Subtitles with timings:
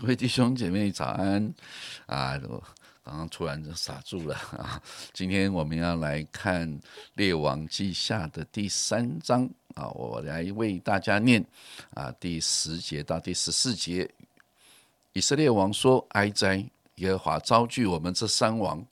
[0.00, 1.52] 各位弟兄姐妹早安
[2.06, 2.40] 啊！
[2.48, 2.62] 我
[3.02, 4.80] 刚刚突然就傻住了啊！
[5.12, 6.72] 今天我们要来看
[7.14, 11.44] 《列王记下》的第三章啊，我来为大家念
[11.94, 14.08] 啊第十节到第十四节。
[15.14, 16.64] 以色列王说：“哀哉！
[16.96, 18.86] 耶和华招聚我们这三王，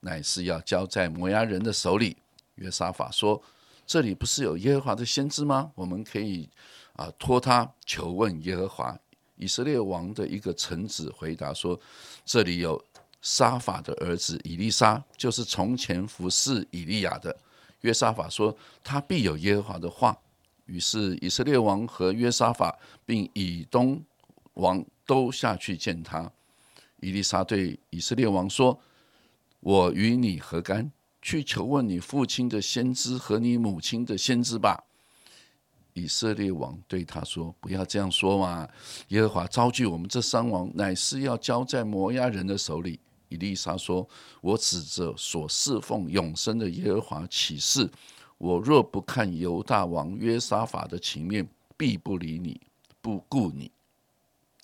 [0.00, 2.18] 乃是要交在摩押人的手里。”
[2.56, 3.42] 约沙法说
[3.86, 5.72] ：“这里不是有耶和华的先知吗？
[5.74, 6.50] 我们可以
[6.96, 8.94] 啊托他求问耶和华。”
[9.36, 11.78] 以色列王的一个臣子回答说
[12.24, 12.82] ：“这里有
[13.20, 17.36] 沙法的儿子以利沙，就是从前服侍以利亚的。”
[17.82, 20.16] 约沙法说：“他必有耶和华的话。”
[20.66, 24.02] 于是以色列王和约沙法并以东
[24.54, 26.30] 王都下去见他。
[27.00, 28.80] 以利沙对以色列王说
[29.60, 30.90] ：“我与你何干？
[31.20, 34.84] 去求问你父亲的先知和你母亲的先知吧。”
[35.94, 38.68] 以色列王对他说：“不要这样说嘛！
[39.08, 43.00] 耶和华招聚我们这三王，乃是要交在摩押人的手里。”
[43.30, 44.06] 以利沙说
[44.42, 47.88] ：“我指着所侍奉永生的耶和华起誓，
[48.38, 52.60] 我若不看犹大王约沙法的情面，必不理你，
[53.00, 53.70] 不顾你。”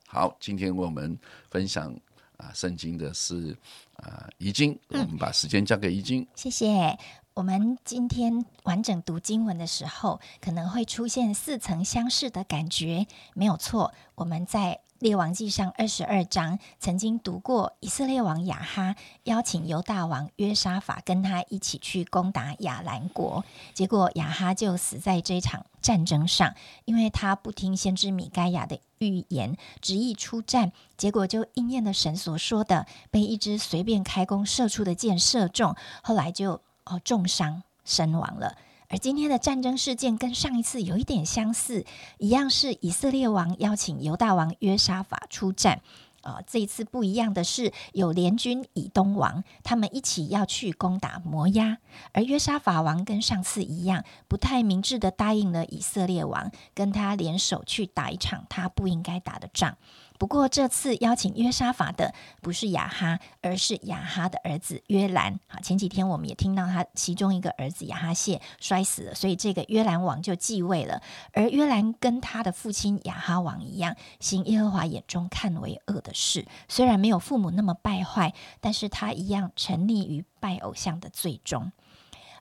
[0.06, 1.92] 好，今天我们分享
[2.36, 3.56] 啊，圣经的是
[3.96, 6.26] 啊，遗经，我们把时间交给遗经。
[6.34, 6.98] 谢谢。
[7.40, 13.94] 我们今天完整读经文的时候，可能会出现似曾相识的感觉，没有错。
[14.14, 26.54] 我们在列王记上二十二章曾经读过，以色列王亚哈邀请犹大王约沙法跟他一起去攻打亚兰国，结果亚哈就死在这场战争上，
[26.84, 36.60] 因为他不听先知米该亚的预言，执意出战，结果就应验了神所说的，被一支随便开弓射出的箭射中，后来就。
[36.90, 38.56] 哦，重伤身亡了。
[38.88, 41.86] 而今天的战争事件跟上一次有一点相似，
[42.18, 45.80] 一样是以色列王邀请犹大王约沙法出战。
[46.22, 51.78] 啊，这一次不一样的是，有联军以东王，他们一起要去攻打摩押。
[52.12, 59.78] 而约沙法王跟上次一样，不太明智的答应了以色列王，跟他联手去打一场他不应该打的仗。
[60.20, 65.40] 不过这次邀请约沙法的不是亚哈，而是亚哈的儿子约兰。
[65.48, 71.00] 好，前几天我们也听到他其中一个儿子亚哈谢摔死了，所以这个约兰王就继位了。
[71.32, 76.46] 而约兰跟他的父亲亚哈王一样，行耶和华眼中看为恶的事。
[76.68, 81.72] 虽然没有父母那么败坏，但是他一样沉溺于拜偶像的最终。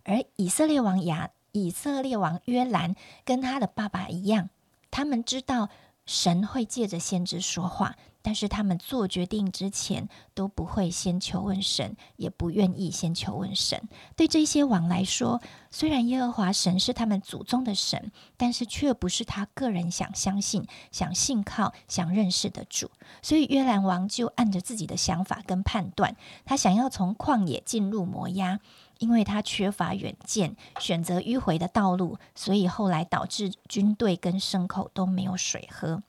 [0.03, 4.50] 而以色列王亚以色列王约兰跟他的爸爸一样，
[4.91, 5.69] 他们知道。
[6.09, 13.88] 神会借着先知说话，但是他们做决定之前都不会先求问神，也不愿意先求问神。
[14.16, 15.40] 对这些王来说，
[15.70, 22.90] 虽然耶和华神是他们祖宗的神，但是却不是他个人想相信、想信靠、想认识的主。
[23.22, 28.59] 所以约兰王就按着自己的想法跟判断，他想要从旷野进入摩押。
[28.99, 36.03] 因为他缺乏远见，选择迂回的道路，所以后来导致军队跟牲口都没有水喝。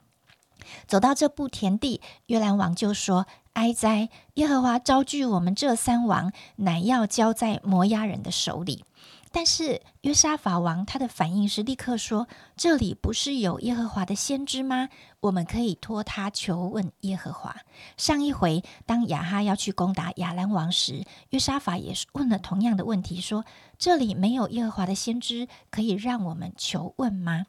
[0.86, 4.10] 走到这步田地，约兰王就说：“哀哉！
[4.34, 8.84] 耶和华招聚我们这三王，乃要交在摩押人的手里。”
[9.32, 12.26] 但是约沙法王他的反应是立刻说
[12.56, 14.88] ：“这里不是有耶和华的先知吗？
[15.20, 17.54] 我们可以托他求问耶和华。”
[17.96, 23.44] 上一回当亚哈要去攻打亚兰王时，约沙法也是问了同样的问题，说
[23.78, 27.46] ：“这里没有耶和华的先知，可以让我们求问吗？”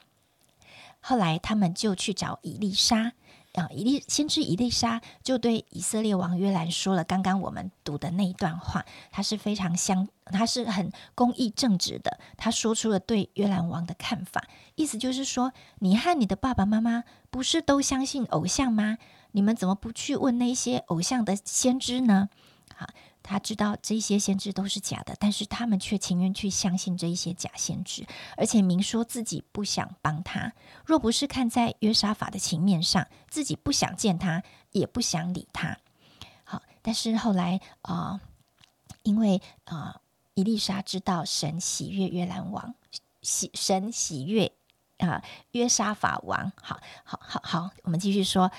[1.04, 3.14] 后来他们就去找以利沙。
[3.54, 14.44] 啊，以利先知以利沙就对以色列王约兰说了刚刚我们读的那一段话，他是非常相，他是很公义正直的，他说出了对约兰王的看法，
[14.76, 18.98] 意思就是说，你和你的爸爸妈妈不是都相信偶像吗？
[19.34, 22.30] 你们怎么不去问那些偶像的先知呢？
[22.76, 22.88] 好。
[23.24, 30.54] 他知道这些先知都是假的，但是他们却情愿去相信这一些假先知，而且明说自己不想帮他。
[30.86, 35.78] 若不是看在约沙法的情面上，自己不想见他，也不想理他。
[36.44, 38.20] 好，但是后来啊，
[39.04, 40.02] 因为啊，
[40.34, 42.74] 伊丽莎知道神喜悦约兰王，
[43.22, 44.52] 喜神喜悦
[44.98, 46.52] 啊约沙法王。
[46.62, 48.52] 好好好好，我们继续说。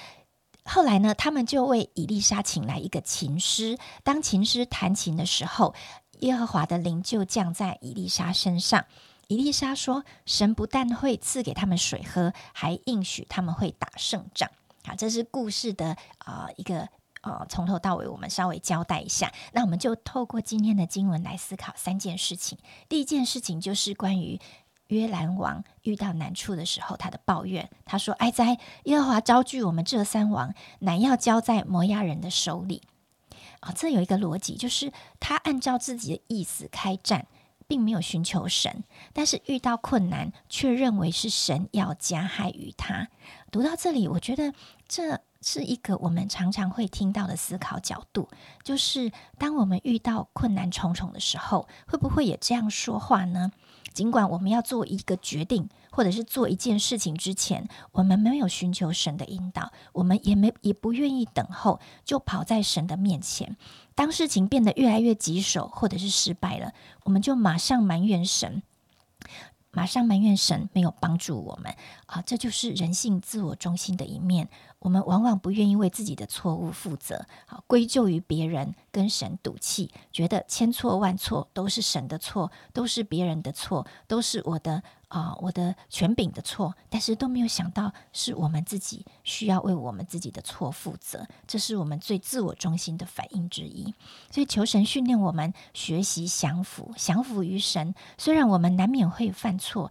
[0.64, 3.79] 后来呢，他们就为伊丽莎请来一个琴师。
[4.05, 5.75] 当琴师弹琴的时候，
[6.20, 8.85] 耶和华的灵就降在伊丽莎身上。
[9.29, 14.50] 伊丽莎说：“神不但会赐给他们水喝，还应许他们会打胜仗。”
[14.85, 16.88] 好，这是故事的啊一个
[17.23, 19.32] 呃从头到尾，我们稍微交代一下。
[19.53, 22.59] 那我们就透过今天的经文来思考三件事情。
[22.88, 24.38] 第一件事情就是关于
[24.93, 32.83] 约兰王遇到难处的时候，他的抱怨，他说：“哀哉，耶和华招聚我们这三王，乃要交在摩押人的手里。”
[33.61, 37.27] 啊，这有一个逻辑，就是他按照自己的意思开战，
[37.67, 43.09] 并没有寻求神，但是遇到困难，却认为是神要加害于他。
[43.50, 44.53] 读到这里，我觉得
[44.88, 48.29] 这是一个我们常常会听到的思考角度，
[48.65, 53.53] 就是当我们遇到困难重重的时候，会不会也这样说话呢？
[53.93, 63.56] 尽管我们要做一个决定，或者是做一件事情之前，我们没有寻求神的引导，我们也没也不愿意等候，就跑在神的面前。
[63.94, 66.73] 当事情变得越来越棘手，或者是失败了，
[67.05, 68.62] 我们就马上埋怨神，
[69.71, 71.75] 马上埋怨神没有帮助我们
[72.06, 72.23] 啊！
[72.23, 74.49] 这就是人性自我中心的一面。
[74.82, 93.94] 我们往往不愿意为自己的错误负责，好归咎于别人，跟神赌气，觉得千错万错都是神的错，都是别人的错，都是我的啊，我的权柄的错，但是都没有想到是我们自己需要为我们自己的错负责，这是我们最自我中心的反应之一。
[94.32, 97.94] 所以求神训练我们学习降服，降服于神。
[98.19, 99.90] 虽然我们难免会犯错。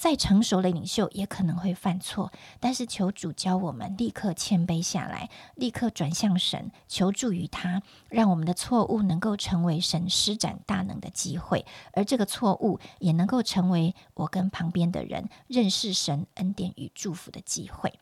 [0.00, 17.92] 再成熟的领袖也可能会犯错，但是求主教我们立刻谦卑下来，立刻转向神，求助于他，让我们的错误能够成为神施展大能的机会，而这个错误也能够成为我跟旁边的人认识神恩典与祝福的机会。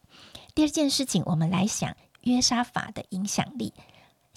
[0.54, 3.74] 第二件事情，我们来想约沙法的影响力。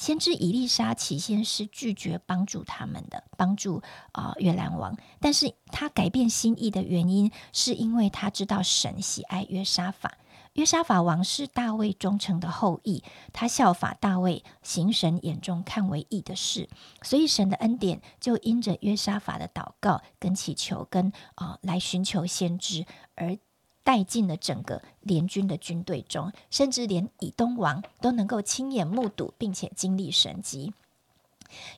[0.02, 3.84] 先知以利沙起先是拒绝帮助他们的，帮助
[4.14, 10.18] 啊约兰王，但是他改变心意的原因，是因为他知道神喜爱约沙法。
[10.54, 16.68] 约沙法王是大卫忠诚的后裔，他效法大卫，行神眼中看为义的事，
[17.04, 23.38] 所以神的恩典就因着约沙法的祷告跟祈求，跟啊来寻求先知而。
[23.84, 30.74] 带进了整个联军的军队中，甚至连以东王都能够亲眼目睹，并且经历神迹。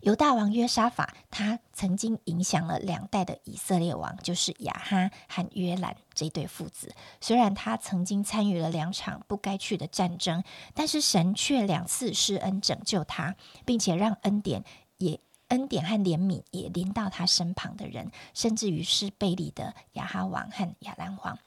[0.01, 6.93] 犹大王约沙法，他曾经影响了两代的以色列王，就是亚哈和约兰这对父子。
[7.19, 10.43] 虽然他曾经参与了两场不该去的战争，
[10.75, 13.35] 但是神却两次施恩拯救他，
[13.65, 14.63] 并且让恩典
[14.99, 21.39] 也恩典和怜悯也临到他身旁的人，甚至于是贝利的亚哈王和亚兰王。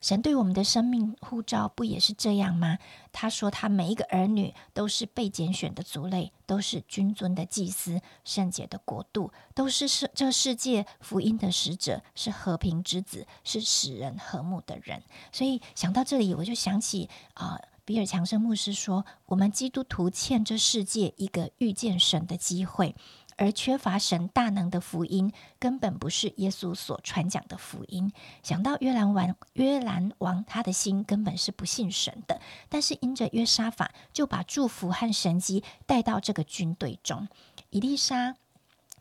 [0.00, 2.78] 神对我们的生命护照不也是这样吗？
[3.12, 15.02] 他说，他每一个儿女都是被拣选的族类，都是君尊的祭司，圣洁的国度，都是世这世界福音的使者，是和平之子，是使人和睦的人。
[15.32, 22.94] 所以想到这里，我就想起啊，比尔强生牧师说，我们基督徒欠这世界一个遇见神的机会。
[23.36, 28.12] 而缺乏神大能的福音，根本不是耶稣所传讲的福音。
[28.42, 37.28] 想到约兰王，约兰王他的心根本是不信神的，但是因着约沙法，就把祝福和神迹带到这个军队中。
[37.70, 38.36] 以利沙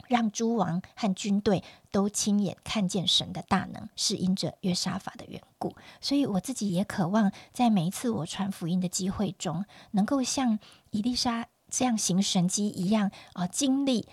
[0.08, 5.76] 让诸王和军队都亲眼看见神的大能，是因着约沙法的缘故。
[6.02, 10.60] 所以我自己也渴望，在每一次我传福音的机会中，能够像
[10.92, 14.08] 以利沙这样行神迹一样啊，经历。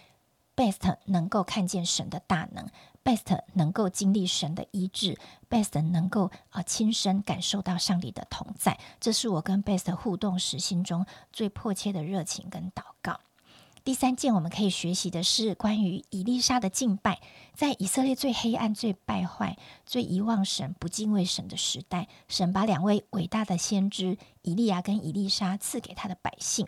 [0.61, 2.69] Best 能够看见神的大能
[3.03, 5.17] ，Best 能够经历神的医治
[5.49, 13.21] ，Best 能够啊亲身感受到上帝的同在，这是我跟 Best 互动时心中最迫切的热情跟祷告。
[13.83, 17.23] 第三件我们可以学习的是关于以利沙的敬拜，
[17.55, 26.67] 在以色列最黑暗、最败坏、最遗忘神、不敬畏神的时代，神把两位伟大的先知以利亚跟以利沙赐给他的百姓。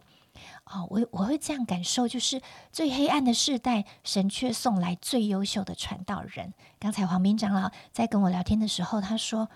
[0.75, 2.41] 哦，我我会这样感受，就是
[2.73, 6.55] 最黑暗的世代，神却送来最优秀的传道人。
[6.79, 9.51] 刚才黄斌长老在跟我聊天的时候，他说：“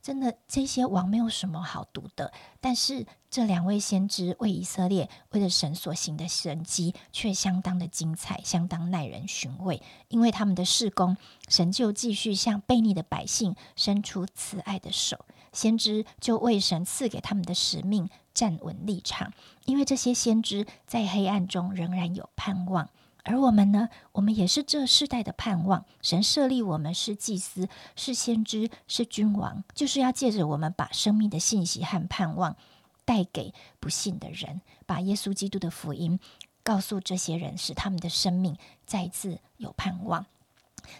[0.00, 9.82] 真的，这些王没有什么好读的，但是这两位先知为以色列为了神所行的神迹，却相当的精彩，相当耐人寻味。
[10.06, 11.16] 因为他们的事工，
[11.48, 19.34] 神就继续向悖逆的百姓伸出慈爱的手，先知就为神赐给他们的使命。”站稳立场，
[19.66, 22.88] 因为这些先知在黑暗中仍然有盼望，
[23.24, 23.88] 而我们呢？
[24.12, 25.84] 我们也是这世代的盼望。
[26.00, 32.56] 神设立我们是祭司，是先知，是君王，就是要借着我们把生命的信息和盼望
[33.04, 36.18] 带给不信的人，把耶稣基督的福音
[36.62, 40.24] 告诉这些人，使他们的生命再次有盼望。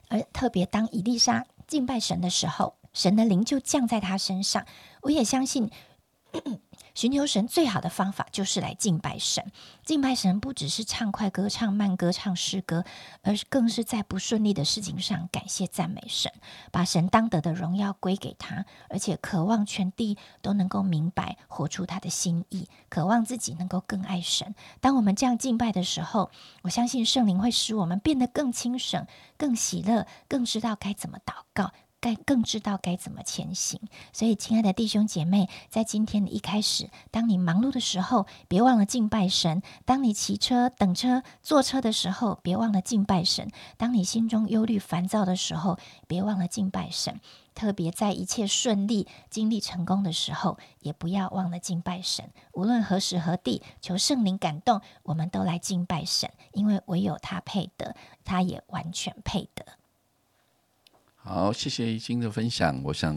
[0.08, 4.66] 而特别当伊丽莎敬拜神的时候，神的灵就降在他身上。
[5.02, 5.70] 我也相信。
[6.94, 9.50] 寻求神最好的方法就是来敬拜神。
[9.84, 12.84] 敬拜神不只是唱快歌、唱慢歌、唱诗歌，
[13.22, 16.32] 而是更是在不顺利的事情上感谢赞美神，
[16.70, 24.54] 把神当得的荣耀归给他，而且渴望全地都能够明白、活出他的心意，渴望自己能够更爱神。
[24.80, 26.30] 当我们这样敬拜的时候，
[26.62, 29.04] 我相信圣灵会使我们变得更清醒、
[29.36, 31.72] 更喜乐、更知道该怎么祷告。
[32.00, 33.78] 该更知道该怎么前行，
[34.12, 47.20] 所以，亲爱的弟兄姐妹，在今天的一开始，当你忙碌的时候，别忘了敬拜神；当你骑车、等车、坐车的时候，别忘了敬拜神；当你心中忧虑、烦躁的时候，别忘了敬拜神。
[47.52, 52.30] 特别在一切顺利、经历成功的时候，也不要忘了敬拜神。
[52.52, 59.66] 无论何时何地，求圣灵感动，我们都来敬拜神，因为唯有他配得，他也完全配得。
[61.22, 62.82] 好，谢谢一金的分享。
[62.82, 63.14] 我想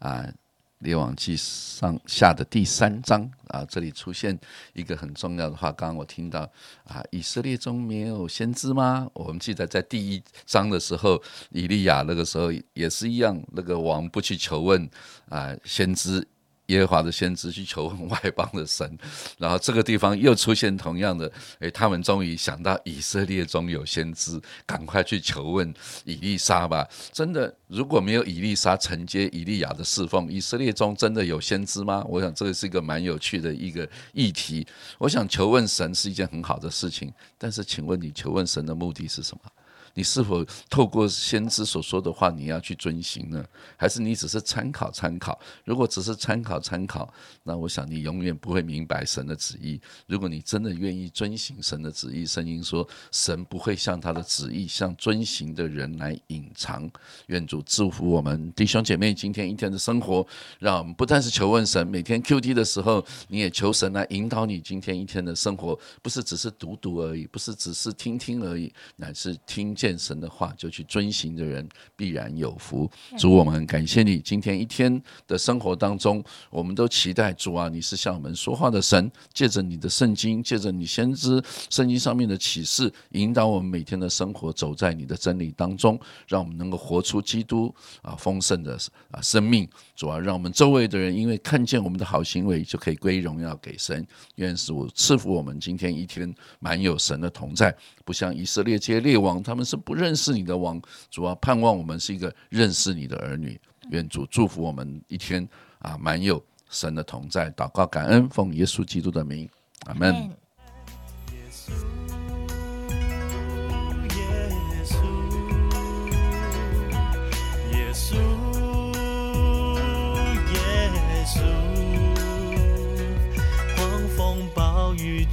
[0.00, 0.26] 啊，
[0.80, 4.36] 《列王记》上下的第三章啊，这里出现
[4.72, 5.70] 一个很重要的话。
[5.70, 6.40] 刚刚我听到
[6.82, 9.08] 啊，以色列中没有先知吗？
[9.14, 14.90] 我们记得在第一章的时候，以利亚那个时候也是一样，那个王不去求问
[15.28, 16.26] 啊，先知。
[16.66, 18.98] 耶和华的先知去求问外邦的神，
[19.38, 25.72] 然后这个地方又出现同样的，诶，他们终于想到以色列中有先知，赶快去求问
[26.04, 26.88] 以利沙吧。
[27.12, 32.04] 真的，如果没有以利沙承接以利亚的侍奉，以色列中真的有先知吗？
[32.08, 34.66] 我想这个是一个蛮有趣的一个议题。
[34.98, 39.50] 我想求问神是一件很好的事情，但是请问你求问神的目的是什么？
[39.94, 43.44] 你是否透过先知所说的话，你要去遵行呢？
[43.76, 45.38] 还是你只是参考参考？
[45.64, 47.12] 如果只是参考参考，
[47.44, 49.80] 那我想你永远不会明白神的旨意。
[50.08, 56.90] 如果你真的愿意遵行神的旨意，圣经说神不会向他的旨意向遵行的人来隐藏。
[57.26, 60.26] 愿主祝福我们弟兄姐妹今天一天的生活，
[60.58, 69.72] 让我们不但是求问神，每天 Q T 的时候，你也求神来引导你今天一天的生活，不是只是读读而已，不是只是听听而已，乃是听。
[69.83, 72.90] 见神的话就去遵行的人必然有福。
[73.18, 88.78] 主，我们感谢你，今天一天的生活当中，我们都期待主啊，你是向我们说话的神，借着你的圣经，借着你先知圣经上面的启示，引导我们每天的生活，走在你的真理当中，让我们能够活出基督啊丰盛的
[89.10, 89.68] 啊生命。
[89.94, 94.06] 主啊，让我们周围的人因为看见我们的好行为，就可以归荣耀给神。
[94.36, 97.72] 愿主赐福我们今天一天满有神的同在，
[98.04, 99.73] 不像以色列这些列王，他们是。
[99.76, 103.60] 不认识你的王，主要盼望我们是一个认识你的儿女。
[103.90, 105.46] 愿主祝福我们一天
[105.78, 107.50] 啊，满有神的同在。
[107.52, 109.48] 祷告感恩，奉耶稣基督的名，
[109.86, 110.30] 阿门。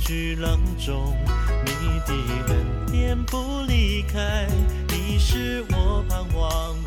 [0.03, 1.15] 巨浪中
[1.63, 1.71] 你
[2.07, 2.13] 的
[2.47, 4.47] 恩典不离开
[4.89, 6.80] 你是我盼望。